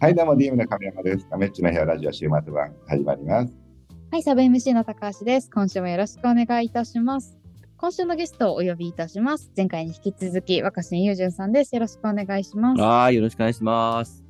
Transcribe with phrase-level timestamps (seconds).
[0.00, 1.26] はい、どうも DM の亀山です。
[1.26, 3.52] 亀っちの部屋ラジオ週末版始まります。
[4.12, 5.50] はい、サブ MC の高橋です。
[5.52, 7.36] 今週もよろしくお願いいたします。
[7.78, 9.50] 今週のゲストをお呼びいたします。
[9.56, 11.74] 前回に引き続き、若新雄純さんです。
[11.74, 12.80] よろしくお願いします。
[12.80, 14.24] はい、よろしくお願いします。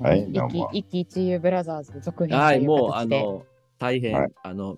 [0.00, 0.70] はい、どうも。
[0.72, 3.06] 一喜一憂ブラザーズ続編はい、もう、あ。
[3.06, 3.44] の、
[3.78, 4.76] 大変、はいあの、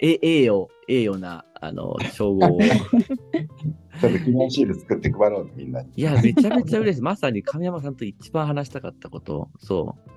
[0.00, 2.58] え、栄誉、栄誉な、あの、称号を。
[4.00, 5.90] ちょっと記念シール作って配ろう、みんなに。
[5.96, 7.02] いや、めちゃめちゃ嬉しい。
[7.02, 9.50] まさに亀山さんと一番話したかったこと。
[9.58, 10.10] そう。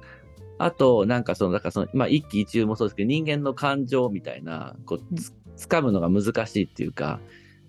[0.58, 5.34] あと、なんかその、だからその、まあ、一喜一憂もそうですけど、人間の感情みたいな、こう、つ
[5.68, 7.20] 掴むのが難しいっていうか、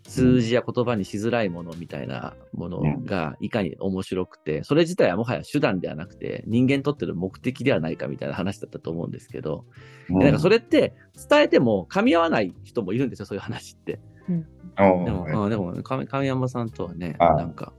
[0.08, 9.66] 数字や言葉にしづらいものみたいなものがいかに面白くて、それ自体はもはや手段ではなくて、人間にとっての目的ではないかみたいな話だったと思うんですけど、
[10.08, 10.94] うんでなんかそれって
[11.28, 14.00] 伝えても噛み合わない人もいるんですよ、そういう話って。
[14.78, 17.72] おでも、ーうんでも亀亀山さんとはね、あなんか、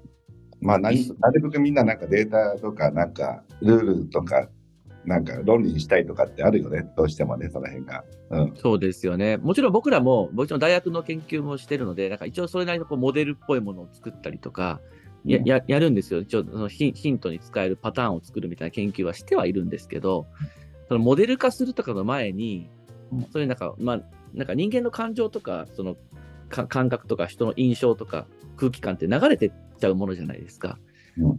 [0.59, 4.49] まあなる、なるべくみんななんかデータとか、なんかルールとか、
[5.05, 8.03] なんか論理にしたいとかってあるよね、どうしてもね、その辺が。
[8.31, 8.53] うん。
[8.55, 9.37] そうですよね。
[9.37, 14.81] もちろん僕らも、もちろん大学の研究もしてるので、なんか一応それなりのこうモデルっぽいものを作ったりとか、
[15.25, 15.45] やうん。
[15.45, 16.19] ややるんですよ。
[16.19, 20.27] 一応そのヒンヒントに使えるパターンを作るみたいな研究はしてはいるんですけど、
[20.89, 22.69] そのモデル化するとかの前に
[23.11, 24.01] うん、そういうなんか、まあ、
[24.33, 25.99] なんか人間の感情とか、そのか
[26.49, 30.77] 感覚とか人の印象とか空気感って流れてっちゃうものじゃないですか。
[30.81, 30.89] うん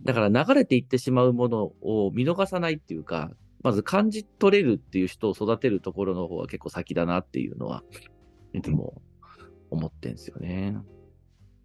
[0.04, 3.30] だから流れていってしまうものを見逃さないっていうか、
[3.62, 7.82] まず感じ取れるっていう人を育てるところの方が結構先だなっていうのは、
[8.52, 9.00] いつも
[9.70, 10.76] 思ってんですよね。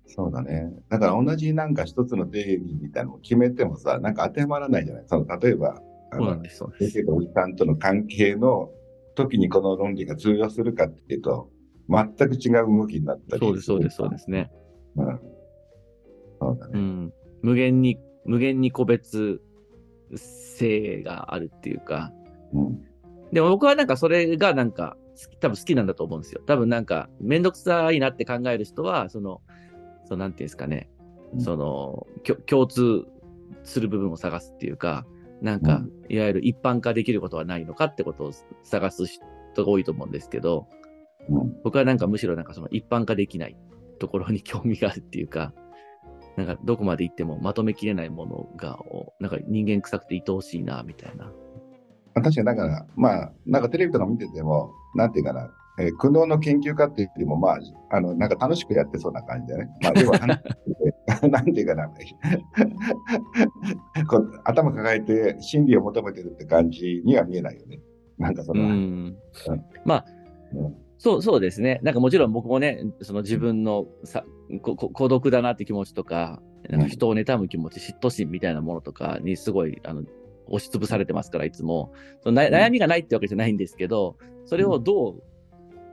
[0.07, 0.71] そうだね。
[0.89, 5.03] だから同じなんか一つの定義みたいなのを決めてもさ、なんか当てはまらないじゃない。
[5.07, 6.63] その例えば、あのそうなんです。
[6.79, 8.69] 先生とおじさんとの関係の
[9.16, 11.49] 時にこの論理が通用するかっていうと、
[11.89, 14.52] 全く違う動きになったりそうです、そうです、そうですね。
[14.95, 15.19] うん。
[16.39, 16.72] そうだね。
[16.73, 17.14] うん。
[17.41, 19.41] 無限に、無限に個別
[20.16, 22.11] 性があるっていうか、
[22.53, 22.81] うん。
[23.31, 24.97] でも僕はなんかそれがなんか
[25.39, 26.41] 多分好きなんだと思うんですよ。
[26.46, 29.41] 多分なんかめんどくさいなって考える人は、その、
[30.06, 30.90] そのなんていうんですかね、
[31.34, 32.07] うんその、
[32.46, 33.06] 共通
[33.63, 35.06] する部分を探すっていうか、
[35.41, 38.31] なんか、いわゆる一般化できることはないのかってことを
[38.63, 39.22] 探す人
[39.57, 40.67] が多いと思うんですけど、
[41.30, 41.62] うん。
[41.63, 43.58] 僕はなんかむしろなんかその一般化できない
[44.00, 45.53] ところに興味があるっていうか、
[46.38, 51.25] なんかどこまで行ってもまとめきれないものが、おなんか人間臭くて愛おしいな、みたいな。
[51.25, 51.31] ま
[52.16, 57.59] あ確かにだから、まあ、なんかテレビとか見てても、なんていうかな、えー苦悩の研究家っていうよりも、まあ、
[57.90, 59.69] あの、なんか楽しくやってそうな感じでね。
[59.81, 60.19] まあ、要は、
[61.30, 61.90] なんていうかな、
[64.08, 67.80] こう頭抱えて真理を求めてるって感じには見えないよね。
[68.18, 69.16] なんかそうの、ん。
[69.84, 70.06] まあ、
[70.53, 71.79] うんそう、そうですね。
[71.83, 74.23] なんかもちろん僕もね、その自分のさ
[74.61, 80.03] ここ孤独だなって気持ちとか、なんか人を妬む気持ち、嫉妬心みたいなものとかにすごい、あの、
[80.47, 81.94] 押しつぶされてますから、いつも。
[82.22, 85.23] そのな悩みがないってわけじゃないんですけど、それをどう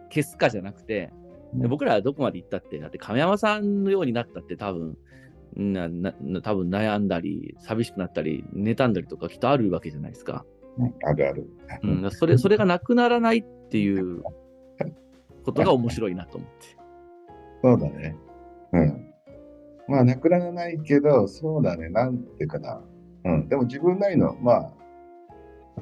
[0.09, 1.23] 消すかじゃなくて、うん
[1.69, 4.97] 僕らはどこまで行ったって、だって亀山さんのようになったって多分、
[5.55, 10.47] なな多分悩んだり、寂しくなったり、妬んだりとかきっとあるわけじゃないですか。
[10.79, 11.47] うんあるある。
[11.83, 14.23] うん、それ、それがなくならないっていう
[15.43, 16.67] ことが面白いなと思って。
[17.63, 18.17] そうだね。
[18.73, 19.15] うん。
[19.89, 22.83] まあ、なくならないけど、そうだね、なんていうかな。
[23.25, 23.49] うん。
[23.49, 24.73] でも自分なりの、まあ、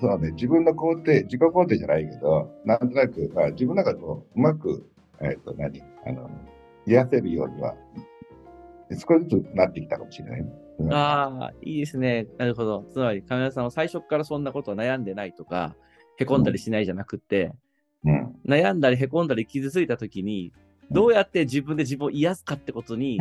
[0.01, 4.87] そうだね、自分の肯定、自己肯定じゃないけど、なんとなく、まあ、自分の中でこううまく、
[5.21, 5.83] えっ、と、何？
[6.07, 6.31] あの、
[6.87, 7.75] 癒せるようには、
[8.91, 10.53] 少しずつなってきたかもしれないね。
[10.79, 12.27] うんああ、いいですね。
[12.39, 12.87] なるほど。
[12.91, 15.77] つまり、亀山さんは最初からそんなことは悩んでないとか、
[16.17, 17.53] へこんだりしないじゃなくて、うん。
[18.47, 20.53] 悩んだりへこんだり傷ついたときに、
[20.91, 23.19] どうやって自分で自分を癒すかってことに、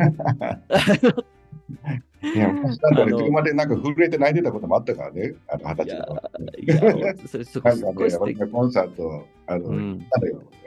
[2.22, 6.22] いや、昔だって俺、あのそこまでなんか震えて泣いてたこともあったからね、あの、二十歳の頃。
[6.58, 10.06] いや、いんかね、すごいコンサート、あの、うん。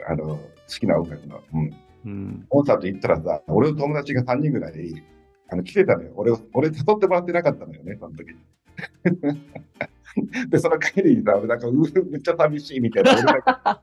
[0.08, 1.40] あの、好きな音楽の。
[1.52, 1.74] うん。
[2.06, 5.02] うん、コンサート行ったらさ、俺の友達が3人ぐらい
[5.48, 6.12] あの来てたのよ。
[6.16, 8.36] 俺を、俺誘ってもらってなかったのよね、その時に。
[10.48, 13.80] で、その帰りにさ、俺なんか、うめっちゃ寂しいみたいな。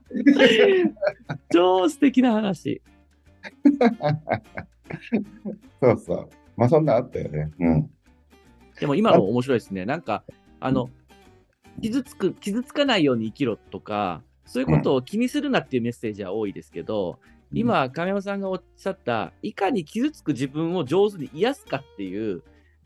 [1.52, 2.80] 超素敵な話。
[5.80, 6.28] そうそう。
[6.56, 7.50] まあ、そんなんあったよね。
[7.58, 7.90] うん。
[8.80, 9.84] でも今の面白いですね。
[9.84, 10.24] なんか、
[10.60, 10.90] あの、
[11.80, 17.18] 傷つく、傷つかないように生きろとか、そういうことを気にするなっていうメッセージは多いですけど、
[17.52, 22.42] 今、亀山さんがおっしゃった、いかに傷つく自分を上手に癒すかっていう、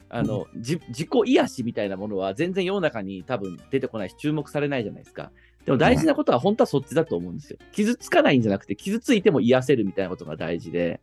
[0.08, 5.32] あの、じ自己癒しみたいなものは全然世の中に多分出てこないし注目されないじゃないですか。
[5.64, 7.58] でも大事なことは本当はそっちだと思うんですよ。
[7.73, 11.00] 傷つかないんじゃなくて、傷ついても癒せるみたいなことが大事で。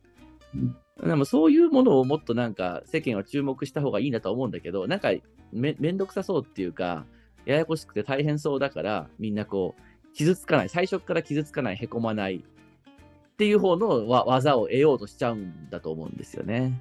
[1.02, 5.12] でもそういうものをもっとなんか世間は注目した方がいいなとは思うんだけど、なんか
[5.52, 7.04] めめんどくさそうっていうか、
[7.44, 16.80] ややこしくて大変そうだから、みんなこう、傷つかない、最初から傷つかない、へこまないっていう方のわ技を得ようとしちゃうんだと思うんですよね。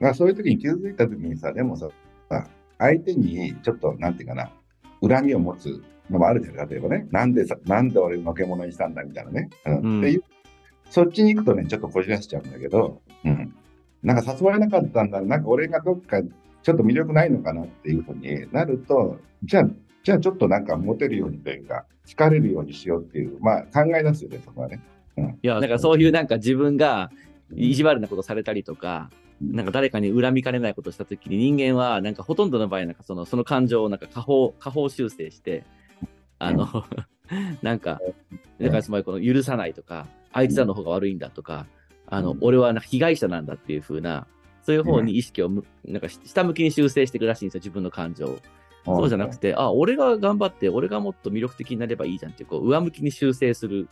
[0.00, 1.88] だからそういう時に傷ついた時にさ、でもさ、
[2.28, 2.48] さ
[2.78, 4.50] 相手にちょっと、なんていうかな、
[5.06, 6.68] 恨みを持つのもあるじゃん。
[6.68, 9.50] 例えばね、なんでさ、なんで俺のけ者にしたんだみたいなね。
[9.66, 10.24] うんうんっていう、
[10.88, 13.54] そっちに行くとね、ちょっとこじらしちゃうんだけど、うん。
[14.02, 19.70] なんか誘われなかったんだ、なんか俺がどっかちょっと魅力ないのかなっていうふうになると、じゃあ、
[20.02, 24.80] じゃあちょっとなんかモテるようにというか、好かれるようにしようっていう、まあ考え出すよね、そこはね。
[25.42, 27.10] いや、なんかそういうなんか自分が
[27.54, 29.10] 意地悪なことされたりとか、
[29.40, 35.64] なんか誰かに恨みかねないことしたときに人間はなんかほとんどの場合なんかそのその感情をなんか下方下方修正して
[36.38, 36.68] あの、
[37.62, 38.00] なんか
[38.60, 41.66] だからつまりこの許さないとかあいつらの方が悪いんだとか
[42.06, 42.38] あのうん。
[42.42, 44.26] 俺はなんか被害者なんだっていう風な
[44.62, 48.38] そういう方に意識をむなんか下向きに修正していくらしいんですよ自分の感情を。
[48.84, 53.88] そうじゃなくて、あ、俺が頑張って、俺がもっと魅力的になればいいじゃんっていう、こう、上向きに修正する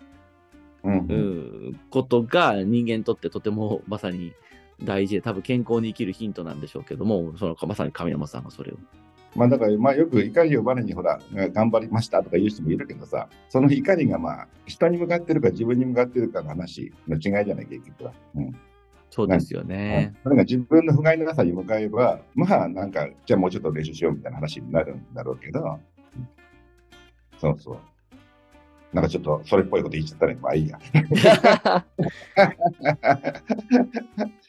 [0.85, 4.33] うんことが人間にとってとてもまさに
[4.82, 8.76] 大事で、多分健康に生きるヒントなんでしょうけども、そのまさに神山さんがそれを。
[9.36, 18.12] まあだから、まあよく怒りをバネにほら、頑張りましたとか言う人もいるけどさ、その怒りがまあ、人に向かってるか自分に向かってるかの話の違いじゃない、結局は。
[18.36, 18.52] うん。
[19.10, 20.14] そうですよね。
[20.22, 26.28] それが自分の不甲斐なさに向かえば、まあなんか、じゃあもうちょっと練習しようみたいな話になるんだろうけど、うん
[27.38, 27.78] そうそう。
[28.93, 30.79] なんかちょっとそれっぽいこと言っちゃったら、まあいいや。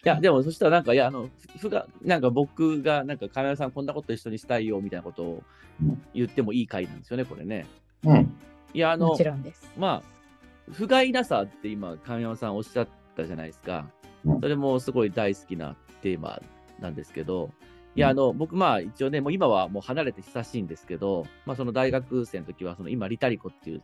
[0.06, 5.44] いや、でもそしたらなんか、いや、あの、ふが、なんか僕が、なんか神山さんこんなこと一緒にしたいよみたいなことを
[5.82, 7.66] うん言ってもいい回なんですよね、これね。
[8.06, 8.34] うん。
[8.74, 9.70] いや、あのもち、ろんです。
[9.78, 12.88] まあ、不甲斐なさって今、神山さんおっしゃっ
[13.18, 13.90] たじゃないですか
[14.26, 14.36] う。
[14.36, 16.42] んそれもすごい大好きなテーマ
[16.80, 17.52] なんですけど、
[17.96, 23.84] いや、うんあの、僕、まあ、一応ね、もう今はもう離れて久しいんですけど、まあ、その大学生の時は、その今、リタリコっていうえー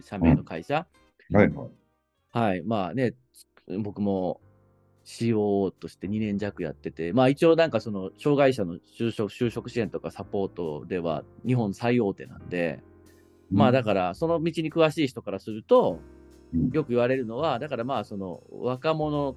[0.00, 0.86] 社名の会社、
[1.32, 1.50] はい。
[1.50, 1.70] はい。
[2.32, 3.14] はい、まあね、
[3.82, 4.40] 僕も
[5.04, 12.82] COO として2年弱やってて、まあ一応なんかその障害者の就職就職支援とかサポートでは日本最大手なんで、
[13.50, 16.00] まあだからその道に詳しい人からすると、
[16.52, 16.70] うん。
[16.70, 19.36] よく言われるのは、だからまあその若者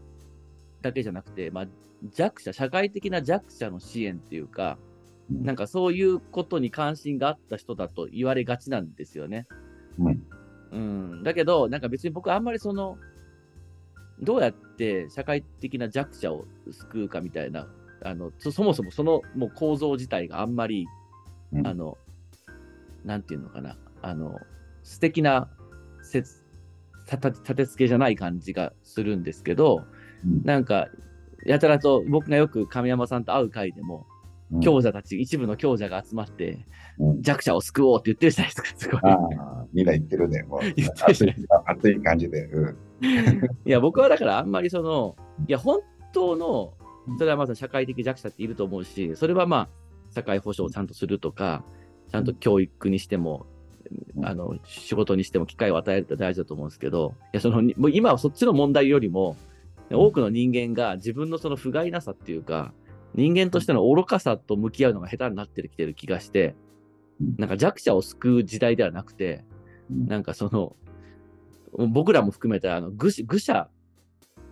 [0.81, 1.68] だけじゃなくて、まあ
[2.12, 4.80] 弱者、社会的な弱者の支援っていうか、
[5.30, 5.44] うん。
[5.44, 9.47] なんかそういうことに関心があった人だと言われがちなんですよね。
[9.97, 10.24] うん。
[10.71, 12.97] うん、だけど、なんか別に僕あんまりその、
[14.21, 17.68] どうやって社会的な弱者を救うかみたいな、
[18.03, 20.88] あのそそもそもそのもう構造自体があんまり、
[21.53, 21.68] うん。
[21.68, 21.97] あの、
[23.03, 24.36] なんていうのかな、あの、
[24.83, 25.50] 素敵な
[26.03, 26.44] 説
[27.07, 29.86] たた立て付けじゃない感じがするんですけど、
[30.24, 30.44] うん。
[30.44, 30.88] なんか、
[31.45, 34.19] やたらと僕がよく亀山さんと会う会でも、うん
[34.62, 36.66] 強者たち、一部の強者が集まって、
[36.98, 37.22] うん。
[37.22, 39.01] 弱者を救おうって言ってるじゃないですか、すごい。
[39.04, 40.42] ああ、みんな言ってるね。
[40.44, 40.60] もう。
[40.75, 41.07] 言ってる。
[41.07, 41.36] 熱い
[41.66, 42.46] 熱い感じで。
[42.46, 42.78] うん。
[43.66, 45.16] いや、僕はだからあんまりその、
[45.48, 45.81] いや、本
[46.13, 46.74] 当の、
[47.18, 49.69] それはまず社会的弱者っていると思うし、それはまあ、
[50.12, 51.63] 社会保障をちゃんとするとか、
[52.12, 53.46] ちゃんと教育にしても、
[54.18, 54.25] うん。
[54.25, 59.38] あの、仕事にしても機会を与えるって大事だと思うんですけど、いや、その、もう今はそっちの問題よりも、
[59.92, 62.74] 多くの人間が自分のその不甲斐なさっていうか、
[63.16, 66.56] 人間としての愚かさと向き合うのが下手になってきてる気がして
[67.22, 69.44] うん、なんか弱者を救う時代ではなくて、
[69.92, 70.08] うん。
[70.08, 70.75] なんかその、
[71.89, 73.70] 僕らも含めたあの愚し愚者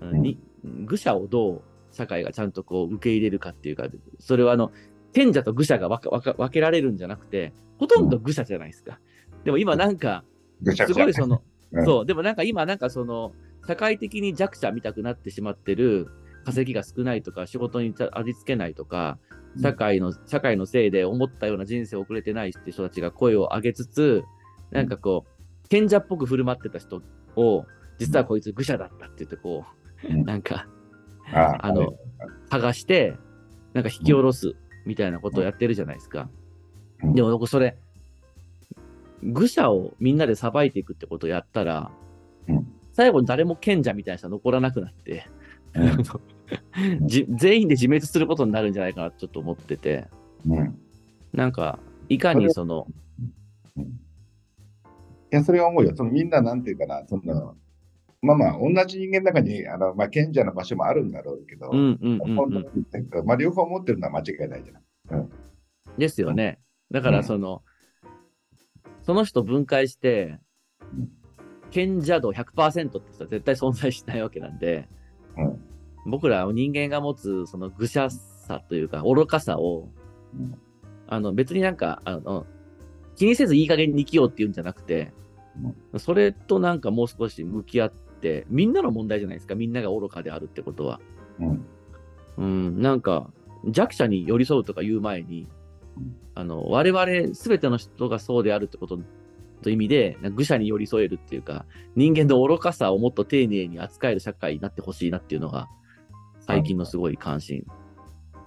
[0.01, 1.61] に、愚者をどう
[1.91, 3.87] 社会がちゃんとこう受け入れるかっていうか、
[4.19, 4.71] それはあの、
[5.13, 8.99] 賢者と愚者が分か分けられるんじゃなくて、ほとんど愚者じゃないですか。
[9.45, 10.23] でも今なんか、
[10.63, 11.85] すごいその、うん。
[11.85, 13.33] そう、でもなんか今なんかその、
[13.67, 16.07] 社会的に弱者見たくなってしまってる、
[16.47, 19.19] 稼ぎが少ないとか、仕事に味付けないとか、
[19.61, 24.23] 社会の、社会のせいで思ったような人生を送れてないって人たちが声を上げつつ、
[24.71, 27.01] なんかこう、賢者っぽく振る舞ってた人
[27.35, 27.65] を、
[27.99, 29.65] 実はこいつ愚者だったって言ってこ
[30.05, 30.23] う、うん。
[30.23, 30.67] なんか、
[31.33, 31.95] ああの、
[32.49, 33.17] 剥がして、
[33.73, 36.29] なんか引き下ろすみたいなことをやってるじゃないですか。
[37.03, 37.13] うん。
[37.13, 37.77] でも僕それ、
[39.21, 41.91] 愚者をみんなでさばいていくってことをやったら、
[42.47, 42.67] うん。
[42.93, 45.27] 最後に誰も賢者みたいな人は残らなくなって、
[45.73, 46.03] うん
[47.01, 50.07] じ全員で自滅することになるんじゃないかなとちょっと思ってて、
[50.45, 50.77] うん
[51.33, 51.79] なんか、
[52.09, 52.87] いかにその、
[53.77, 53.81] い
[55.29, 55.93] や、それは思うよ。
[55.95, 57.55] そのみんな、なんていうかな、その、
[58.21, 61.71] まあまあ、同じ人間の中に、あの、まあ、賢者の場所もあるんだろうけど、
[63.23, 65.27] まあ、両方持ってるのは間違いないじゃない。
[65.97, 66.59] ですよね。
[66.89, 67.15] だかうん。
[67.15, 67.61] らその、
[69.03, 70.39] その人分解して
[70.81, 71.09] うん、
[71.69, 74.87] 賢者度100%って人は絶対存在しないわけなんで、
[75.37, 75.76] うん
[76.07, 79.89] 僕らは人間が持つその愚者さというか愚かさを、
[80.33, 80.57] うん。
[81.09, 82.45] あの別になんかあの
[83.15, 85.13] 気にせずいい加減に生きようっていうんじゃなくて、
[85.97, 90.99] それとなんかもう少し向き合って、みんなの問題じゃないですか、みんなが愚かであるってことは。
[91.39, 91.65] うん。
[92.37, 93.31] うん、なんか、
[93.65, 95.47] 弱者に寄り添うとか言う前に
[95.97, 98.99] うん、あの、我々すべての人がそうであるってこと
[99.61, 105.67] という意味で、愚者に寄り添えるっていうか、人間の愚かさをもっと丁寧に扱える社会になってほしいなっていうのが、
[106.47, 107.63] 最近のすごい関心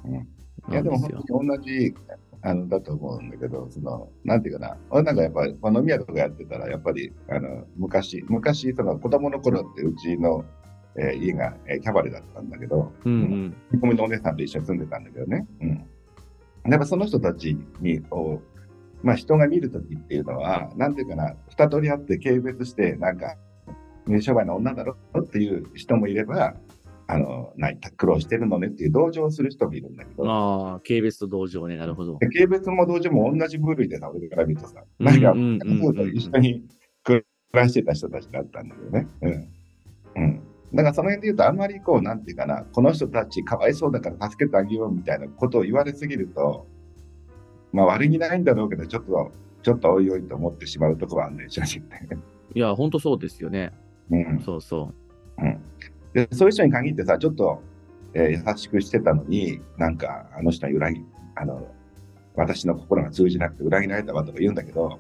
[0.05, 0.29] うん
[0.71, 1.11] いや、でも本。
[1.27, 1.95] 当に同じ、
[2.43, 10.45] あの、だと思うんだけど、その、なんていうかな、俺なんかやっぱり、飲み屋とかやってたら、やっぱり、あの、昔、昔、その、子供の頃ってうちの、
[10.97, 13.57] えー家が、えーキャバレーだったんだけど、うんうん。
[13.73, 15.47] 見込みのお姉さんと一緒に住んでたんだけどね。
[15.61, 16.71] うん。
[16.71, 18.43] やっぱその人たちに、こ
[19.03, 23.37] う、まあ人が見るときっていうのは、なんていうかな、二通りあって軽蔑して、なんか、
[24.07, 26.55] 水商売の女だろっていう人もいれば、
[27.13, 32.19] あの、ない、苦労してるのねっていう同情をする人もいるんだけど、ああ、軽蔑と同情ね、なるほど。
[32.19, 35.35] で軽蔑も同情も同じ部類でさ、俺から見るとさ、なんか、
[36.13, 36.63] 一緒に
[37.03, 39.09] 暮らしてた人たちだったんだけどね。
[39.23, 39.49] うん。
[40.23, 40.41] うん。
[40.73, 46.69] だからその辺で言うと、あんまりこう、なんていうかな、この人たちかわいそうだから助けてあげようみたいなことを言われすぎると、
[47.73, 49.33] まあ悪気ないんだろうけど、ちょっと、
[49.65, 52.09] ちょっとおいおいと思ってしまうところはあるね、正直ね。
[52.55, 53.73] いや、ほんとそうですよね。
[54.11, 54.41] うん。
[54.45, 55.00] そうそうん。
[56.13, 57.63] で、そういう人に限ってさ、ちょっと、
[58.15, 61.05] えー優しくしてたのに、なんか、あの人は裏切、
[61.37, 61.67] あの、
[62.35, 64.99] 私の心が通じなくて裏切られたわとか言うんだけど、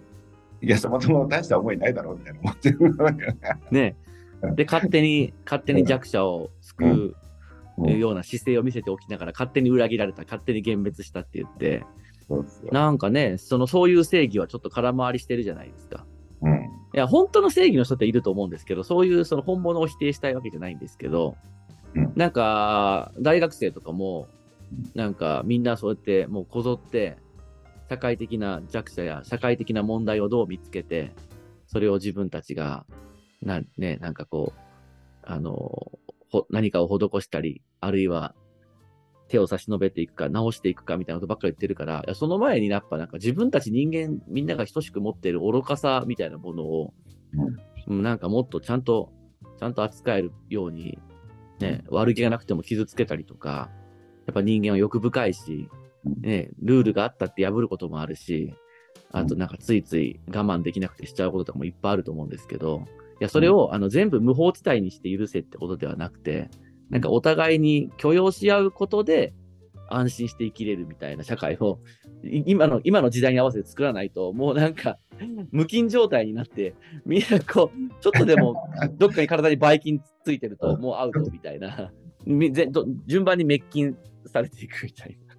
[0.62, 3.35] いや、そもそも大した思いないだろうみたいな思ってるんだよ
[3.71, 3.97] ね。
[4.57, 7.17] で、勝手に、勝手に弱者を救う
[7.79, 11.85] うんような姿勢を見せておきながら、勝手に裏切られた、勝手に幻滅したって言って。
[12.71, 16.07] なんかね、その、そういう正義はちょっと空回りしてるじゃないですか。
[16.43, 16.69] うん。
[16.92, 21.37] いや、本当の正義の人っていると思うんですけど、そういうその本物を否定したいわけじゃないんですけど、
[21.94, 22.12] うん。
[22.16, 24.28] なんか、大学生とかも、
[24.94, 27.18] なんかみんなそうやってもうこぞって、
[27.88, 31.12] 社会的な弱者や社会的な問題をどう見つけて、
[31.66, 32.87] それを自分たちが、
[33.42, 34.61] な、ね、なんかこう、
[35.23, 35.99] あの、
[36.30, 38.35] ほ何かを施したり、あるいは
[39.30, 46.92] 手を差し伸べていくか、直していくかみたいなことばっかり言ってるから、その前にやっぱなんか自分たち人間、みんなが等しく持っている愚かさみたいなものを、
[47.87, 49.12] うん、なんかもっとちゃんと、
[49.58, 50.99] ちゃんと扱えるように、
[51.60, 53.70] ね、悪気がなくても傷つけたりとか、
[54.26, 55.68] やっぱ人間は欲深いし、
[56.04, 58.54] ね、ルールがあったって破ることもあるし、
[59.12, 62.84] あとなんかついつい我慢できなくてしちゃうこととかもいっぱいあると思うんですけど、
[63.20, 66.49] いや、それをあの全部無法地帯にして許せってことではなくて、
[66.90, 69.32] なんかお互いに許容し合うことで
[69.88, 71.80] 安心して生きれるみたいな社会を、
[72.25, 74.99] い今の、今の時代に合わせて作らないと、もうなんか、
[75.50, 78.54] 無菌状態になって、みんなこう、ちょっとでも
[78.99, 81.92] どっかに体にばい菌ついてるともうアウトみたいな、
[83.06, 85.30] 順番に滅菌されていくみたいな。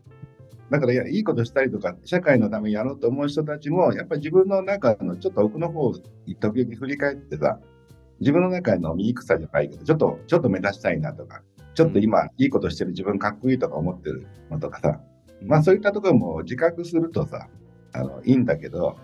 [0.71, 7.59] だからいいことしたりとか、社会のためにやろうと思う人たちも、やっぱり自分の中のちょっと奥の方を時々振り返ってさ、
[8.21, 11.41] 自分の中の醜さじゃないけど、ちょっと、ちょっと目指したいなとか、
[11.73, 15.01] ちょっと今、いいことしてる自分かっこいいとか思ってるのとかさ、
[15.43, 17.47] まあそういったところも自覚するとさ、
[17.93, 18.95] あの、いいんだけど、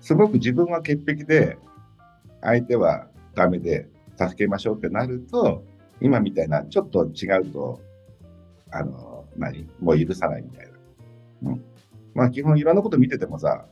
[0.00, 1.58] すごく自分は潔癖で、
[2.40, 5.64] 相手はダメで助けましょうってなると、
[6.00, 7.80] 今みたいな、ちょっと違うと、
[8.70, 9.68] あの、何？
[9.80, 10.66] もう許さないみたい
[11.42, 11.50] な。
[11.50, 11.64] うん。
[12.14, 13.66] まあ基本いろんなこと見ててもさ、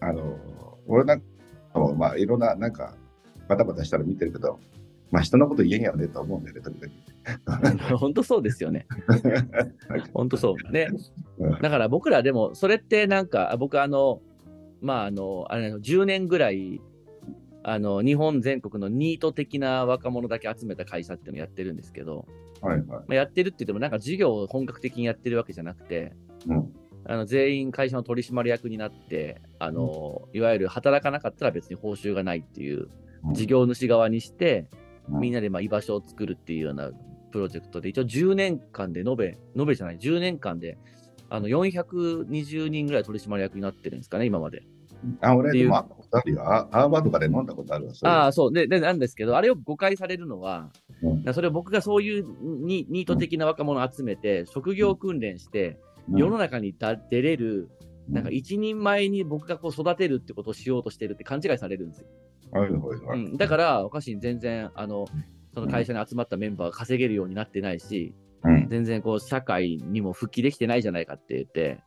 [0.00, 0.38] あの、
[0.86, 1.26] 俺なんか
[1.80, 2.94] も、まあいろんな、なんか、
[3.48, 4.58] バタバタしたら見てるけど、
[5.10, 7.96] まあ人のこと言えんやろねと思うんだよね、時々。
[7.98, 8.86] 本当そうですよね。
[10.12, 10.72] 本当そう。
[10.72, 10.88] ね。
[11.38, 14.22] うんだから僕らでも、それってなんか、僕あの、
[14.80, 16.80] まああの、あれ10年ぐらい、
[17.62, 22.26] あの、日本全国のニート的な若者だけ集めた会社っていうのをやってるんですけど、
[22.60, 22.86] はいはい。
[22.86, 26.12] まあ、やってるって言ってもなんか事業を本格的にやってるわけじゃなくて、
[26.46, 26.72] うん。
[27.06, 32.88] あの全員会社の取締役になって、あの、いわゆる働かなかったら別に報酬がないっていう
[33.32, 34.68] 事業主側にして、
[35.08, 36.90] みんな、なでまあ居場所を作るっていうような
[37.30, 40.78] プロジェクトで、一応10年間で延べ、延べじゃない、10年間で、
[41.30, 44.62] あの420人ぐらい取締役になってるんですかね、今まで。
[45.20, 45.86] あ、俺、でも、あ
[46.70, 47.92] アーバーとかで飲んだことあるわ。
[48.02, 48.52] ああ、そう。
[48.52, 50.70] で、で、なんですけど、あれを誤解されるのは、
[51.02, 52.26] うんそれを僕がそういう
[52.64, 55.78] ニニート的な若者を集めて、職業訓練して、
[56.08, 57.70] うん世の中にだ出れる、
[58.10, 62.06] なんかう一人前に僕がこう育てるってことをしようとしてるって勘違いされるんですよ。
[62.50, 63.24] はいはいはい。
[63.24, 65.06] うん、だから、おかしい全然、あの、
[65.54, 71.80] その会社に集まったメンバーが稼げるようになってないし、うん、全然こう、社会にも復帰できてないじゃないかって言って、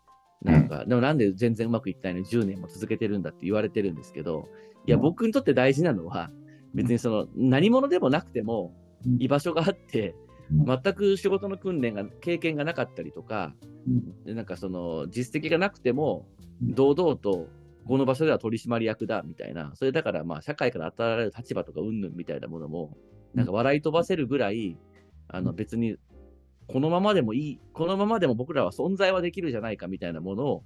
[0.43, 4.47] なんか、でもなんで全然うまくいってないのに10年も続けてるんだって言われてるんですけど、
[4.85, 5.01] いや、うん。
[5.01, 6.29] 僕にとって大事なのは、
[6.73, 8.73] 別にその、何者でもなくても
[9.05, 10.15] うん、居場所があって、
[10.51, 10.65] うん。
[10.65, 13.53] 全く仕事の訓練が、経験がなかったりとか、
[14.25, 17.47] なんかその、実績がなくても、うん堂々と、
[17.87, 22.97] この場所では取締役だみたいな、それだからまあ社会から与えられる立場とか云々みたいなものも、
[23.33, 24.77] なんか笑い飛ばせるぐらい、
[25.27, 25.97] あの別に
[26.67, 30.63] このままでもいい、このままでも僕らは存在はできるじゃないかみたいなものを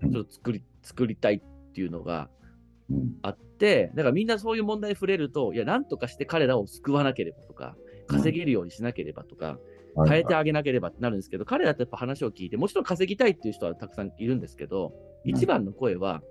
[0.00, 2.30] ちょっと作り作りたいっていうのが
[2.90, 3.16] うん。
[3.22, 9.58] あって、だからみんなそういう問題に触れると、いや、なんとかして彼らを救わなければとか、稼げるようにしなければとか、
[10.08, 16.22] 変えてあげなければってなるんですけど、彼らってやっぱ話を聞いて、もちろん稼ぎたいっていう人はたくさんいるんですけど、うん一番の声は、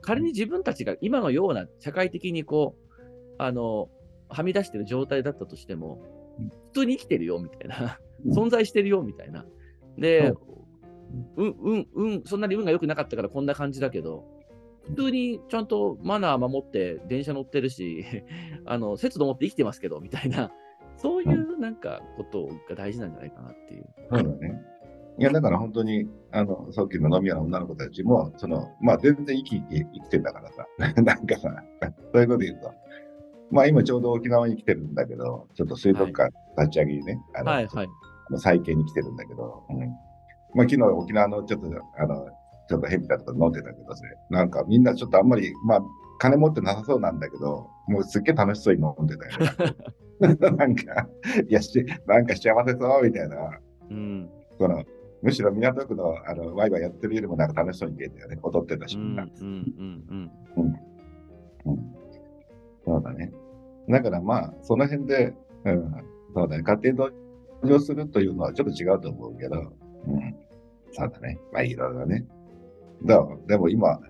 [0.00, 2.94] 仮に自分たちが今のような社会的にこう、
[3.38, 3.88] あの、
[4.28, 6.00] はみ出してる状態だったとしても
[6.38, 9.44] うん、普通に生きてるよみたいな、うん存在してるよみたいな。
[9.96, 10.32] で、
[11.36, 14.24] うん、うん、うん、そんなに運が良くなかったからこんな感じだけど、
[14.88, 18.04] 普通にちゃんとマナー守って電車乗ってるし、
[18.66, 20.52] あの、節度持って生きてますけど、みたいな、
[20.96, 23.86] そういうなんかことが大事なんじゃないかなっていう。
[24.10, 24.62] そうだね。
[25.18, 30.66] いや、だから本当に、あの、さっきの飲み屋の女の子たちも、その、まあ、全然生き生き生きてんだからさ、
[31.02, 31.50] なんかさ、
[32.12, 32.72] そういうこと言うと、
[33.50, 37.88] まあ、今ちょうど沖縄に来てるんだけど、ちょっと水族館立ち上げにね、あの、はいはい。
[38.28, 39.78] あの再建に来てるんだけど、うん。
[40.54, 41.66] まあ、昨日沖縄のちょっと、
[41.98, 42.26] あの、
[42.68, 45.82] ちょっとヘビだとか飲んでたけど、それ、なんかみんなちょっとあんまり、まあ、
[46.18, 49.38] 金持ってなさそうなんだけど、もうすっげえ楽しそうに飲んでたよ
[50.20, 50.36] ね。
[50.56, 51.08] なんか、
[51.48, 53.36] いや、し、なんか幸せそうみたいな、
[53.90, 54.30] うん。
[54.58, 54.84] その、
[55.22, 58.38] むしろ港区の、あの、ワイワイやってるよりもなんか楽しそうに見えたよね。
[58.42, 59.16] 踊ってたし、うん。
[59.16, 59.64] うん。
[60.08, 60.30] うん。
[61.66, 61.94] うん。
[62.84, 63.32] そうだね。
[63.88, 65.34] だからまあ、その辺で、
[65.64, 65.92] うん、
[66.34, 66.62] そうだね。
[66.62, 67.10] 勝手に同
[67.64, 70.36] 情するというのはちょっと違うと思うけど、うん。
[70.92, 71.40] そうだね。
[71.52, 72.24] まあ、いろいろね。
[73.04, 74.00] だでも今、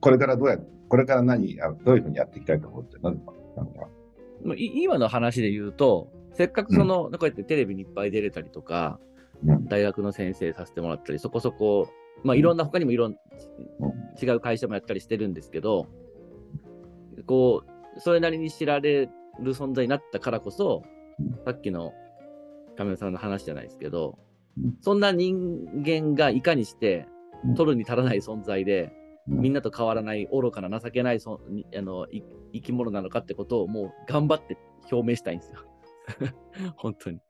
[0.00, 3.16] これからどうや、これから何、あどういうふうにやっていきたいと思って、なん。
[3.18, 3.66] か、なん。
[3.66, 3.88] か、
[4.44, 9.11] もうい今の話で言うと、せっかくその、こうやってテレビにいっぱい出れたりとか、うん
[9.68, 11.88] 大学の先生させてもらったり、そこそこ、
[12.24, 13.16] まあ、いろんな、他にもいろん、
[14.22, 15.86] 違う会社もやったりしてるんですけど、
[17.26, 19.08] こう、それなりに知られ
[19.40, 20.82] る存在になったからこそ
[21.18, 21.92] うん、さっきの
[22.76, 24.18] 亀山さんの話じゃないですけど
[24.58, 27.06] うん、そんな人間がいかにして
[27.44, 34.58] うん、取るに足らない存在で、うんみんなと変わらない愚かな情けないそにあのい生き物なのかってことをもう頑張って
[34.90, 35.60] 表明したいんですよ。
[36.74, 37.20] 本当に。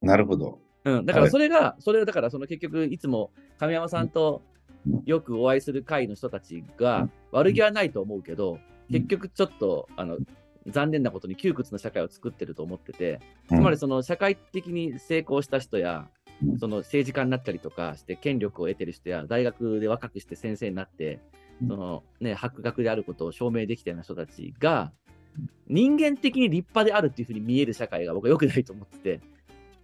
[0.00, 0.60] なるほど。
[0.84, 4.42] うん、だからそれが、それをだからその結局いつも亀山さんと
[4.86, 5.02] うん。
[5.06, 7.12] よくお会いする会の人たちうがん。
[7.30, 8.60] 悪気はないと思うけど、うん。
[8.92, 10.18] 結局ちょっとあの
[10.66, 13.58] 残念なことに窮屈な社会を作ってると思ってて、うん。
[13.58, 16.08] つまりその社会的に成功した人や、
[16.44, 16.58] うん。
[16.58, 21.20] その政治家になったりとかして権力を得てる人や大学で若くして先生になって、
[21.62, 21.68] うん。
[21.68, 24.92] そのね、博学であることを証明できたような人たちが
[25.68, 29.20] 人間的に立派であるっていうふうに見える社会が僕は良くないと思ってて。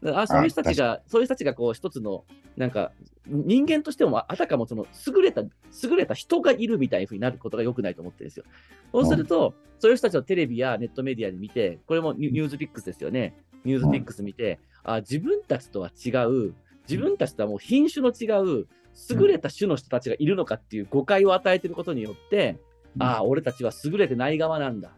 [0.04, 2.24] あそういう人たちが、そういう人たちがこう一つの、
[2.56, 2.92] なんか、
[3.26, 8.44] 人間としても、あたかもその優れた、優れた人がいるみたいなふうになることが良くないと思ってるんですよ。
[8.92, 13.34] そうすると、そういう人たちをテレビやネットメディアで見て、これもニュースピックスですよね。
[13.64, 16.54] ニュースピックス見て、あ自分たちとは違う、
[16.88, 18.66] 自分たちとはもう品種の違う、
[19.10, 22.58] 優れた種の人たちがいるのかっていう誤解を与えていることによって、
[22.98, 24.88] ああ、俺たちは優れてない側なんだ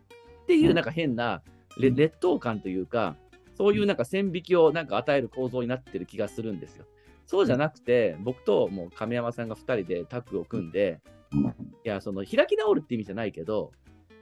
[0.43, 1.43] っていうなんか変な
[1.79, 3.17] れ劣等感というか、
[3.61, 6.87] そういうなんか線引きをなんか与える構造になってる気がするんですよ。
[7.27, 11.45] そうじゃなくて、僕ともう亀山さんが2人でタッグを組んで、うん。
[11.45, 11.53] い
[11.85, 13.73] や、その開き直るって意味じゃないけど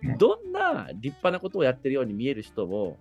[0.03, 2.99] うん、どんな立派なことをやってるように見える人も、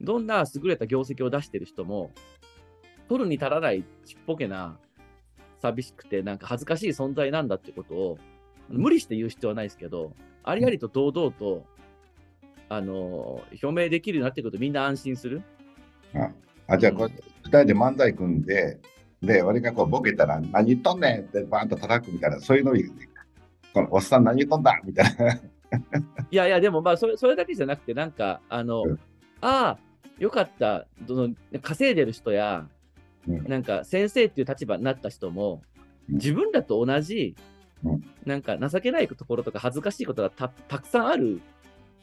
[0.00, 2.12] どんな優れた業績を出してる人も、
[3.08, 4.78] 取るに足らないちっぽけな、
[5.60, 8.18] 寂しくてなんか恥ずかしい存在なんだってことを、
[8.68, 11.66] 無理して言う必要はないですけど、ありありと堂々と、
[12.68, 15.42] あの表明できるようになってくるとみんな安心する。
[16.66, 17.12] あ、じゃあ、これ、
[17.44, 18.78] 二人で漫才組んで、
[19.22, 22.90] で、俺がこうボケたら、何言っとんねんってバーンと叩くみたいな、そういうのを言う
[23.72, 24.80] このおっさん何言っとんだ？
[24.84, 25.34] みたいな。
[26.30, 28.98] いやいや、でもまあそれ、それだけじゃなくて、なんか、あの、うん。
[29.40, 29.78] ああ、
[30.18, 32.66] よかった、その稼いでる人や、
[33.28, 33.44] うん。
[33.44, 35.62] なんか先生っていう立場になった人も、
[36.08, 36.14] うん。
[36.16, 37.36] 自分らと同じ、
[37.84, 38.04] うん。
[38.24, 41.40] なんか情けないところとか恥ずかしいことがたたくさんある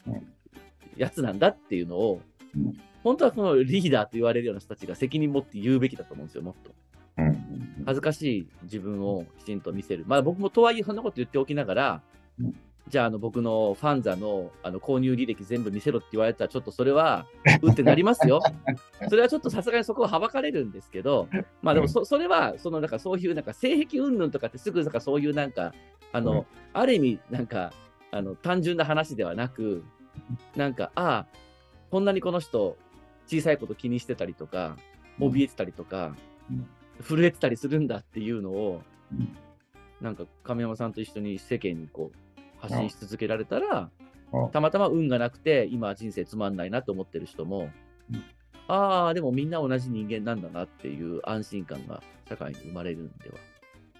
[0.07, 0.33] うん。
[0.95, 2.21] やつなんだっていうのを、
[2.55, 6.71] うん本当はそのリーダーと言われるような人たちが責任持って言うべきだと思うんですよ、もっと。
[7.85, 10.03] 恥ずかしい自分をきちんと見せる。
[10.07, 12.01] まあ僕もとはいえそんなこと言っておきながら、
[12.39, 12.53] うん
[12.89, 17.25] じゃああの僕のファンザのあの購入履歴全部見せろって言われたらちょっとそれは
[17.61, 18.39] うってなりますよ。
[19.09, 21.27] それはちょっとさすがにそこははばかれるんですけど、
[21.61, 25.73] まあでもそそれはそのなんかそういうなんか性癖云々とかってすぐなんかそういうなんか
[26.13, 27.73] あの、うんある意味なんか
[28.11, 29.83] あの単純な話ではなく、
[30.55, 31.25] なんかああ
[31.89, 32.77] こんなにこの人
[33.27, 34.77] 小さいこと気にしてたりとか、
[35.19, 36.15] 怯えてたりとか、
[36.49, 36.67] うん。
[37.03, 39.35] 震えてたりするんだっていうのを、うん。
[40.01, 43.89] なんか亀山さんと一緒に世間にこう発信し続けられたら
[44.33, 47.69] うん、たまたま運がなくて、今人生つまんないなと思ってる人も
[48.11, 48.23] うん、
[48.67, 53.35] ああ、でもみんな同じ人間なんだなっていう安心感が社会に生まれるんでは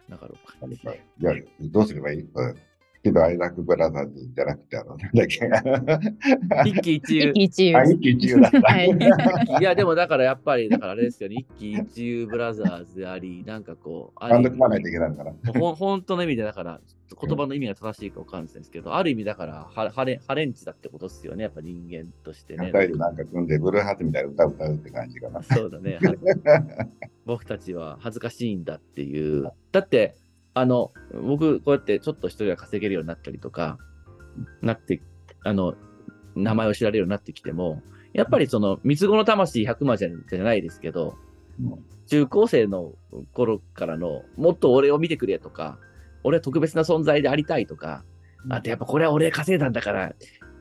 [0.09, 0.67] なかろうか。
[0.67, 2.19] いや、どうすればいい？
[2.21, 2.55] うん
[3.07, 5.49] けど、アイラックブラザーズじゃなくて、あの、なんだっけ？
[6.69, 7.33] 一喜一憂一。
[7.35, 7.83] 喜一憂あ、。
[7.83, 8.59] 一喜一憂だった。
[8.61, 8.89] はい
[9.61, 15.33] いや、でもだからやっぱり、だからあれですよね、一喜一憂ブラザーズであり、なんかこう、あバンる意味ド組まないといけないのかな。
[15.59, 16.81] ほん本当の意味で、だから、
[17.21, 22.65] 言葉の意味が正しいかわかんないですけど、ある意味だから、はハレハレンチだってことですよね、やっぱ人間としてね。
[22.65, 25.41] 二人でなんか組んで、ブルーハーツみたいな歌を歌うって感じかな。
[25.41, 25.99] そうだね。
[26.01, 26.77] は
[27.25, 29.49] 僕たちは恥ずかしいんだっていう。
[29.71, 30.15] だって、
[30.59, 33.77] あの、僕、こうやってちょっと一人が稼げるようになったりとか、
[34.61, 35.01] なって、
[35.43, 35.75] あの、
[36.35, 37.81] 名前を知られるようになってきても、
[38.13, 41.15] やっぱりその、三つ子の魂100万じゃじゃないですけど、
[41.61, 42.93] うん中高生の
[43.33, 45.77] 頃からの、もっと俺を見てくれとか、
[46.23, 48.03] 俺は特別な存在でありたいとか、
[48.49, 50.13] あとやっぱこれは俺が稼いだんだから、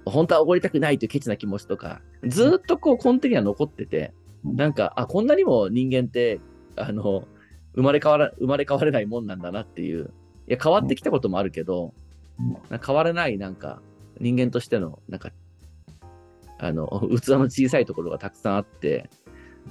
[0.04, 4.12] 本当はおごりたくないというケチな気持ちとか、ずーっとこう根底には残ってて、
[4.44, 4.56] うん。
[4.56, 6.40] なんか、あ、こんなにも人間って、
[6.76, 7.28] あの、
[7.76, 10.10] 生まれ変わら、生まれ変われないもんなんだなっていう。
[10.48, 11.94] いや、変わってきたこともあるけど、
[12.84, 13.80] 変われない、なんか、
[14.20, 15.30] 人間としての、なんか、
[16.58, 19.08] あの、器の小さいところがたくさんあって、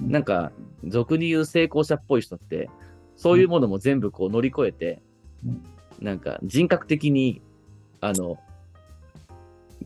[0.00, 0.52] なんか、
[0.84, 2.70] 俗に言う成功者っぽい人って、
[3.16, 5.02] そういうものも全部こう乗り越えて
[5.44, 5.62] うん、
[6.04, 7.42] なんか人格的に、
[8.00, 8.38] あの、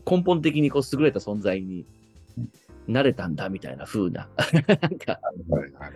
[0.09, 1.85] 根本的にこう優れた存在に
[2.87, 4.29] なれたんだみたいな風な、
[4.81, 5.19] なんか、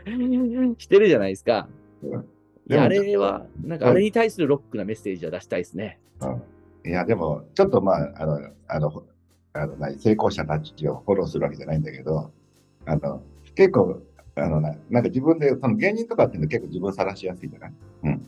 [0.77, 1.67] してるじゃないですか。
[2.11, 2.25] うん
[2.67, 5.99] いやあでもれは、なんかあれに対するロックなメッセージは出したいですね。
[6.21, 6.41] うん
[6.85, 9.03] いや、でも、ちょっとまあ、あの、あの、
[9.53, 12.31] あの何成功者たちをフォローするわけじゃないんだけど、
[12.85, 13.23] あの、
[13.55, 14.01] 結構、
[14.35, 18.27] あのな、なんか自分で、その芸人とかっていうのは結構自分晒しやすいじゃないうん。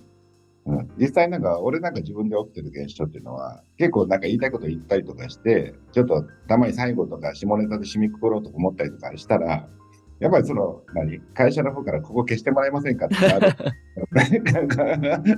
[0.65, 9.67] うん、実際なんか、俺なんか自分で起きてる現象っていうのは、結構なんか言いたいこと言ったりとかして、ちょっとたまに最後とか下ネタで締めくくろうとか思ったりとかしたら、
[10.19, 11.19] やっぱりその、何？
[11.33, 13.53] 会社の方からここ消してもらえませんかってある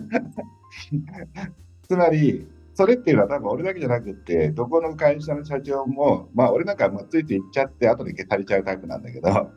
[1.88, 9.52] つまり、それっていうのは多分俺だけじゃなくて、どこの会社の社長も、まあ俺なんかもうついていっちゃって、後で消されちゃうタイプなんだけど、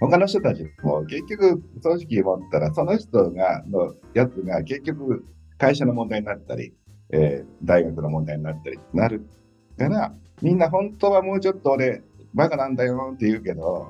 [0.00, 5.24] 他の人たちも結局組織持ったら、その人が、のやつが結局
[5.58, 6.74] 会社の問題になったり、
[7.10, 9.26] えー大学の問題になったりなる
[9.78, 12.02] から、みんな本当はもうちょっと俺、
[12.36, 13.88] バカなんだよって言うけど、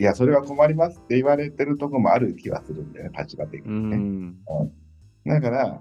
[0.00, 3.96] いや、それは困りますって言われてるとこもある気がするんだよね、立場的うにね。
[3.96, 4.36] ん。
[5.24, 5.80] だから、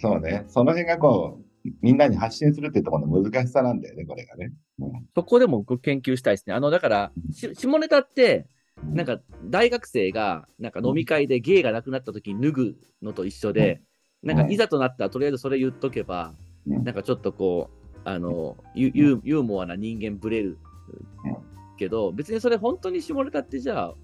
[0.00, 4.52] そうね、その辺がこう、みんなに発信するっていうところの難しさなんだよね、これがね。
[4.78, 6.54] うんそこでも僕研究したいですね。
[6.54, 8.46] あの、だから、し下ネタって、
[8.92, 13.82] なんか大学生がなんか飲み会で芸がなくなった時に脱ぐのと一緒で、
[14.22, 16.34] なんかいざとなったらとりあえずそれ言っとけば、
[16.66, 20.73] うんなんかちょっとこう、あの、ユユーユーモアな人間ぶれるうん
[21.76, 23.94] けど、別にそれ本当に下ネタってじゃあ、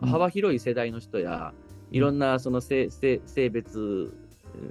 [0.00, 0.08] うん。
[0.08, 1.52] 幅広い世代の人や、
[1.90, 4.12] いろんなその性性性別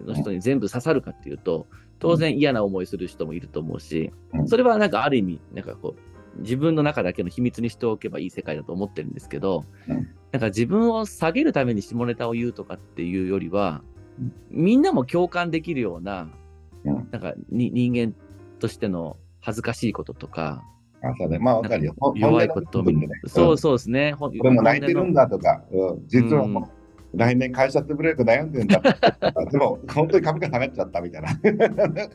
[0.06, 1.68] の人に全部刺さるかっていうと、
[2.00, 4.48] 当然嫌な思いする人もいると思うし、うん。
[4.48, 10.08] それはなんかある意味、なんかこう、自分の中だけの秘密にしておけばいい世界だと思ってるんですけど、うん。
[10.32, 13.82] なんか自分を下げるために下ネタを言うとかっていうよりは、
[14.20, 14.34] うん。
[14.50, 16.30] みんなも共感できるような、
[16.86, 17.08] うん。
[17.12, 18.14] なんかに人間
[18.60, 20.64] としての恥ずかしいこととか、
[21.04, 21.96] あそうね、まあわかるよ。
[22.00, 23.08] ほ弱いことね。
[23.28, 24.14] そうそうですね。
[24.14, 25.28] ほん俺も泣いてるんだ。
[25.28, 26.72] だとか、うん、実はも
[27.14, 28.82] う、来年会社潰れるか悩んでるんだ
[29.52, 31.30] でも本当に株価下がっちゃったみたいな。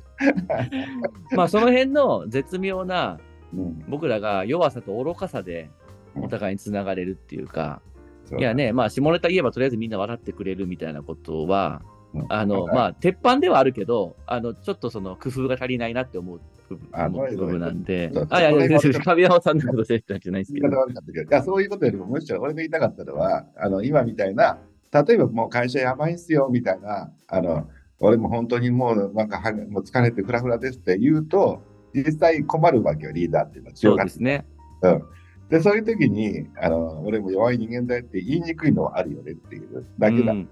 [1.36, 3.18] まあその辺の絶妙な
[3.54, 3.84] うん。
[3.88, 5.70] 僕らが弱さと愚かさで
[6.16, 7.80] お互いにつながれるっていうか、
[8.24, 11.82] そういやね、まあ、下ネタ言えばとりあえずみんな笑ってくれるみたいなことは、
[12.14, 12.26] うん。
[12.28, 16.40] あの、まあ、鉄板ではあるけど、あの、ちょっとその工夫が足りないなって思う
[16.76, 19.98] 部分なんであ、いやいや、神山さんのことじゃ
[20.30, 24.58] ないですけど言いや、そういうことよりも、むしろ俺が言いたかったのは、あの、今みたいな、
[24.92, 27.68] 例えばもう会社やばいっすよ、みたいな、あの、
[28.00, 31.62] 俺も本当にもう、なんかは、もう疲れてフラフラですって言うと、
[31.94, 34.04] 実際困るわけよ、リーダーっていうのはそう強が。
[34.04, 34.46] ですね。
[34.82, 35.02] うん。
[35.48, 40.32] で、そういう時に、あの、俺も弱い人間だよって言いにくいのはあるよねっていうだけだ。
[40.32, 40.40] ううん。
[40.40, 40.48] ん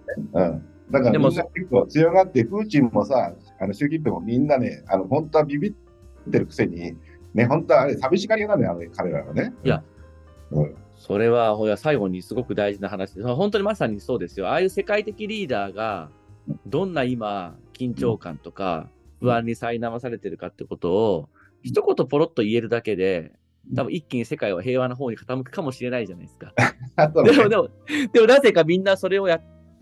[0.91, 5.73] だからみんな結構強がって、プーチンもさ、あの習近平もみんなね、あの本当はビビっ
[6.31, 6.97] てるくせに、
[7.35, 9.55] ね、本当はあれ、寂しがり屋なのよ、あの彼らはね。
[9.65, 9.83] いや、
[10.51, 13.15] うん、それは、ほら、最後にすごく大事な話。
[13.15, 14.49] で、本当にまさにそうですよ。
[14.49, 16.11] ああいう世界的リーダーが、
[16.67, 18.89] どんな今、緊張感とか、
[19.21, 21.29] 不安に苛まされてるかってことを、
[21.63, 23.33] 一言ポロッと言えるだけで、
[23.75, 26.53] 多分一気に世界は平和な方に傾くかもしれないじゃないですか。
[27.25, 27.69] でも、でも、
[28.13, 29.41] でもなぜかみんなそれをや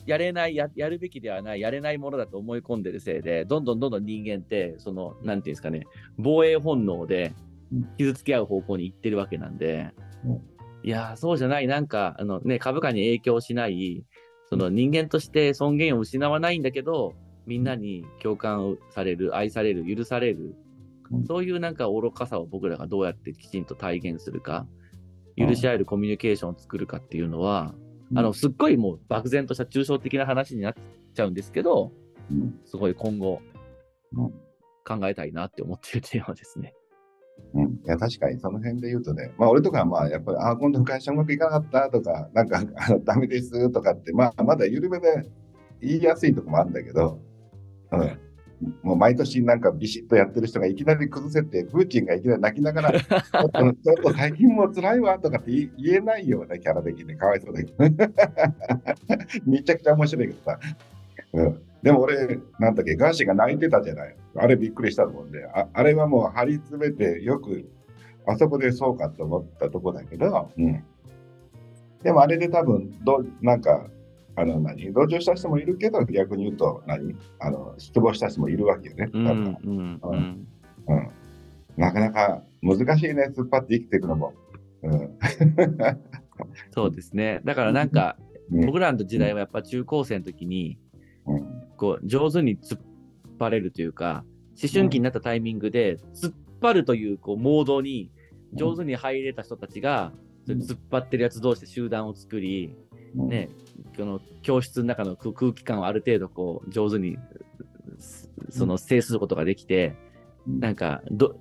[0.09, 7.35] やれないや、やるべきではない、やれないものだと思い込んでるせいで、どんどんどんどん人間って、その、なんていうんですかね、防衛本能で
[7.71, 9.91] うん傷つけ合う方向に行ってるわけなんで、
[10.25, 10.41] うん。
[10.83, 14.03] いやー、そうじゃない、なんか、あのね、株価に影響しない、
[14.49, 17.13] その人間として尊厳を失わないんだけど、
[17.45, 20.55] みんなに共感される、愛される、許される
[21.11, 24.67] うん、そういうなんか愚かさを僕らがどうやってきちんと体現するか、
[25.37, 25.49] うん。
[25.49, 30.75] 許し合えるコミュニケーションを作るかっていうのは、うんあの、すっごいもう漠然とした抽象的な話になっ
[31.15, 31.93] ちゃうんですけど、
[32.31, 32.61] うん。
[32.65, 33.41] すごい今後
[34.13, 34.33] うん
[34.89, 36.73] 考えたいなって思ってるテーマですね。
[37.55, 45.31] うん、いや確かにその辺で言うとね、まあ俺とかはまあやっぱり、あ今度会社うまくいかなかったとか、なんかあの ダメですとかって、まあまだ緩めで
[45.81, 47.21] 言いやすいとこもあるんだけど、
[47.93, 48.19] うん、
[48.83, 57.85] もう毎年なんかビシッとやってる人がいきなり崩せて、プーチンがいきなり泣きながら、ちょっとちょっと最近もう辛いわとかって言えないようなキャラ的でかわいそうだけど、
[59.47, 60.59] めちゃくちゃ面白いけどさ。
[61.33, 64.17] うんでも俺、なんだっけ、ガーシーが泣いてたじゃない。
[64.37, 67.71] あれびっくりしたもんで、ああれはもう張り詰めて、よく、
[68.27, 70.85] あそこでそうかと思ったとこだけど、うん。
[72.03, 73.87] でもあれで多分、どうなんか、
[74.39, 79.11] あの何、同情した人もいるけど、逆に言うと何、あの失望した人もいるわけよね。
[79.13, 80.47] うん、多うん分、うん。
[80.87, 81.11] うん。
[81.77, 84.35] なかなか難しいね、突っ張って生きていくのも。
[84.85, 85.19] うん。
[86.71, 87.41] そうですね。
[87.45, 90.79] だからなんか、うん僕らの時代はやっぱ中高生の時に、
[91.27, 91.47] うん
[91.77, 92.81] こう、上手に突っ
[93.39, 94.25] 張れるというか、
[94.59, 98.11] 思春期になったタイミングで、突っ張るという、こう、モードに
[98.55, 100.15] 上手に入れた人たちが、
[100.47, 103.49] 突っ張ってるやつ同士で集団を作り、うんね、
[103.97, 107.17] この教室の中の空空気感をある程度こう上手に
[107.99, 109.95] すその制することができて、
[110.47, 110.61] うん。
[110.61, 111.39] なんかど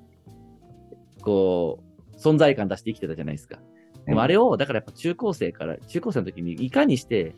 [1.22, 3.60] こう存在感出して生きてたじゃないですか。
[4.06, 7.36] でもあれをだからやっぱ中高生から中高生の時にいかにして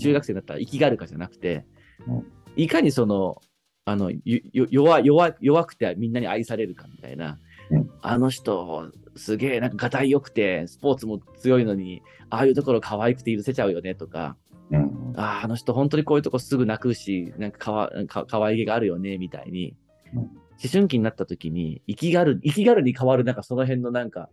[0.00, 1.64] 中学生になったら生きがるかじゃなくて、
[2.06, 2.26] うん。
[2.56, 3.40] いかにその
[3.84, 7.51] あの弱弱弱くてみんなに愛されるかみたいな、うん
[8.00, 14.36] あの人すげえなんかがたいよくてスポーツも強いのにああいうところ可愛くて許せちゃうよねとか。
[14.70, 15.12] うん。
[15.16, 19.76] あああの人本当にこういうとこすぐ泣くしなんかかわか可愛げがあるよねみたいに、
[20.14, 20.20] うん。
[20.20, 20.30] 思
[20.70, 24.28] 春期になった時に生きがる生きがるに変わるなんかその辺のなんか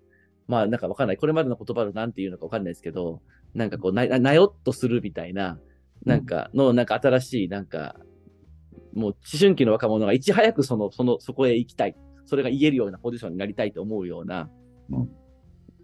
[0.47, 1.17] まあなんかわかんない。
[1.17, 3.21] これまでの言葉で何て言うのかわかんないですけど
[3.53, 5.59] なんかこうなななよっとするみたいな
[6.05, 7.95] なんかのなんか新しいなんか
[8.93, 11.95] もう思春期の若者がいち早くそのそのそこへ行きたい
[12.29, 14.49] それが言えるようなポジションになりたいと思うような、
[14.91, 15.09] うん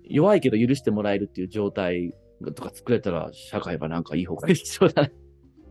[0.08, 2.14] 弱いけど許してもらえるっていう状態
[2.56, 5.14] とか作れたら社会はなんかいい方がいいそうだね。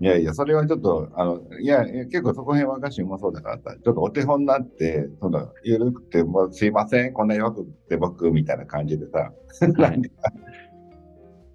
[0.01, 9.33] いやいや、それはちょっと、あの、いや、結構そこ辺は歌詞うまそうだからさ、ちょっとお手本になって、その、ゆるくて、もうすいません、こんな弱くって僕、みたいな感じでさ、
[9.81, 10.03] はい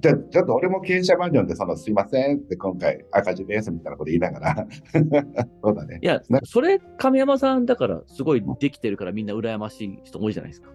[0.02, 4.68] じゃあ、ちょっと俺も経営者バージョンで、その、すいませんって今回赤字ですみたいなこと言いながら、
[5.62, 6.06] そうだねい。
[6.06, 10.70] やね、それ亀山さんだからすごいできてるからみんな羨ましい人多いじゃないですか。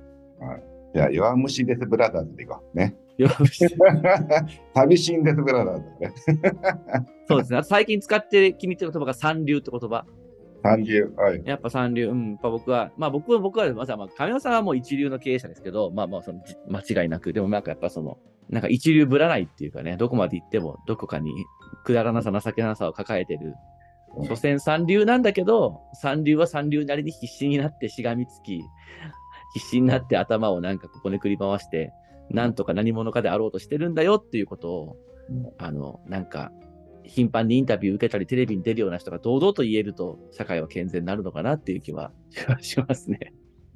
[0.95, 2.77] じゃあ、弱虫ですブラザーズでいこう。
[2.77, 2.97] ね。
[3.17, 3.31] いや
[4.75, 6.13] 寂しいんですブラザーズね。
[7.27, 7.63] そうですね。
[7.63, 10.05] 最近使って気に入ってる言葉が三流って言葉。
[10.63, 11.13] 三流。
[11.17, 11.43] はい。
[11.45, 21.33] やっぱ三流、うん、やっぱ僕は、まあ僕は、僕は、まずは、まあ、亀山さんはもう一流の経営者ですけど、まあまあ、その、じ間違いなく、でもなんかやっぱその、なんか一流ぶらないっていうかね、どこまで行っても、どこかに
[21.85, 23.49] くだらなさ、情けなさを抱えてる。
[23.49, 23.55] うん
[24.23, 28.63] 所詮三流なんだけど、三流は三流なりに必死になってしがみつき、
[29.55, 31.93] 必死になって頭をなんかここに繰り回して、
[32.31, 34.97] なんとか何者かであろうとしてるんだよっていうことを、
[35.31, 36.53] うんあの、なんか、
[37.03, 42.13] 頻繁にインタビュー受けたり、テレビに出るような人が堂々と言えると、社会は健全になるのかなっていう気は
[42.61, 43.19] しますね。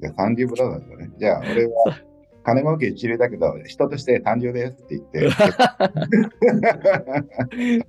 [0.01, 1.11] じゃあ、三流ブラザーズだね。
[1.19, 2.01] じゃあ、俺は、
[2.49, 5.29] 金儲け一流だけど、人として単純ですって言って。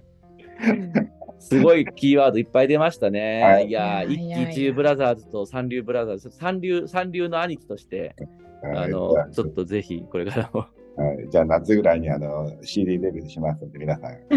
[1.39, 3.41] すごいキーワードいっぱい出ましたね。
[3.41, 8.13] はいい、や一期一流ブラザーズと三流ブラザーズ、三流、三流の兄貴として、
[8.61, 10.65] あの、ちょっとぜひ、これからも。
[10.97, 14.17] はい、じゃあ夏ぐらいにあの CD デビューしますので皆さん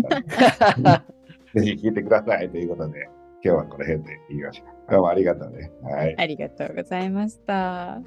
[1.59, 3.09] ぜひ聴いてくださいということで
[3.45, 4.93] 今日はこの辺でいきましょう。
[4.93, 5.73] どうもありがとうね。
[5.83, 6.15] はい。
[6.17, 8.01] ありがとうございました。